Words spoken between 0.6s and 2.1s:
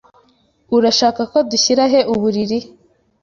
Urashaka ko dushyira he